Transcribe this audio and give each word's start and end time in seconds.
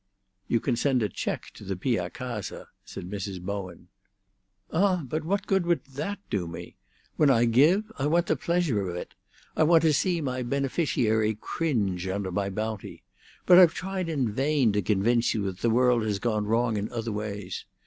"You 0.47 0.59
can 0.59 0.75
send 0.75 1.03
a 1.03 1.09
cheque 1.09 1.51
to 1.53 1.63
the 1.63 1.75
Pia 1.75 2.09
Casa," 2.09 2.69
said 2.83 3.07
Mrs. 3.07 3.39
Bowen. 3.39 3.89
"Ah, 4.71 5.03
but 5.07 5.23
what 5.23 5.45
good 5.45 5.67
would 5.67 5.85
that 5.85 6.17
do 6.31 6.47
me? 6.47 6.75
When 7.17 7.29
I 7.29 7.45
give 7.45 7.91
I 7.99 8.07
want 8.07 8.25
the 8.25 8.35
pleasure 8.35 8.89
of 8.89 8.95
it; 8.95 9.13
I 9.55 9.61
want 9.61 9.83
to 9.83 9.93
see 9.93 10.19
my 10.19 10.41
beneficiary 10.41 11.35
cringe 11.39 12.07
under 12.07 12.31
my 12.31 12.49
bounty. 12.49 13.03
But 13.45 13.59
I've 13.59 13.75
tried 13.75 14.09
in 14.09 14.31
vain 14.31 14.71
to 14.73 14.81
convince 14.81 15.35
you 15.35 15.43
that 15.45 15.59
the 15.59 15.69
world 15.69 16.01
has 16.01 16.17
gone 16.17 16.45
wrong 16.47 16.77
in 16.77 16.91
other 16.91 17.11
ways. 17.11 17.65